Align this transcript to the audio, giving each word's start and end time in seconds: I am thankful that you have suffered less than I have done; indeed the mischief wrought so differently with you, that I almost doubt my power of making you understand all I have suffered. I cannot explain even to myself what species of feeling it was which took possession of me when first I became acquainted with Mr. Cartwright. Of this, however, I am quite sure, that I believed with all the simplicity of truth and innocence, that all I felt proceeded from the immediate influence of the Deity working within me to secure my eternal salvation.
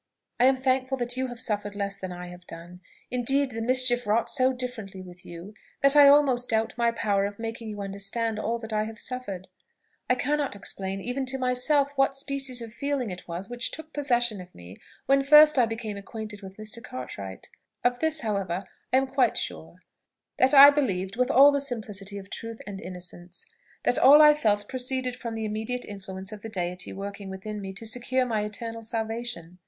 I 0.39 0.45
am 0.45 0.57
thankful 0.57 0.97
that 0.97 1.15
you 1.15 1.27
have 1.27 1.39
suffered 1.39 1.75
less 1.75 1.95
than 1.95 2.11
I 2.11 2.29
have 2.29 2.47
done; 2.47 2.81
indeed 3.11 3.51
the 3.51 3.61
mischief 3.61 4.07
wrought 4.07 4.31
so 4.31 4.51
differently 4.51 4.99
with 4.99 5.23
you, 5.27 5.53
that 5.81 5.95
I 5.95 6.07
almost 6.07 6.49
doubt 6.49 6.73
my 6.75 6.89
power 6.91 7.25
of 7.27 7.37
making 7.37 7.69
you 7.69 7.81
understand 7.83 8.39
all 8.39 8.59
I 8.71 8.85
have 8.85 8.97
suffered. 8.99 9.47
I 10.09 10.15
cannot 10.15 10.55
explain 10.55 11.01
even 11.01 11.27
to 11.27 11.37
myself 11.37 11.91
what 11.97 12.15
species 12.15 12.63
of 12.63 12.73
feeling 12.73 13.11
it 13.11 13.27
was 13.27 13.47
which 13.47 13.69
took 13.69 13.93
possession 13.93 14.41
of 14.41 14.55
me 14.55 14.77
when 15.05 15.21
first 15.21 15.59
I 15.59 15.67
became 15.67 15.97
acquainted 15.97 16.41
with 16.41 16.57
Mr. 16.57 16.81
Cartwright. 16.83 17.49
Of 17.83 17.99
this, 17.99 18.21
however, 18.21 18.63
I 18.91 18.97
am 18.97 19.05
quite 19.05 19.37
sure, 19.37 19.83
that 20.37 20.55
I 20.55 20.71
believed 20.71 21.15
with 21.15 21.29
all 21.29 21.51
the 21.51 21.61
simplicity 21.61 22.17
of 22.17 22.31
truth 22.31 22.59
and 22.65 22.81
innocence, 22.81 23.45
that 23.83 23.99
all 23.99 24.19
I 24.19 24.33
felt 24.33 24.67
proceeded 24.67 25.15
from 25.15 25.35
the 25.35 25.45
immediate 25.45 25.85
influence 25.85 26.31
of 26.31 26.41
the 26.41 26.49
Deity 26.49 26.91
working 26.91 27.29
within 27.29 27.61
me 27.61 27.71
to 27.73 27.85
secure 27.85 28.25
my 28.25 28.41
eternal 28.43 28.81
salvation. 28.81 29.59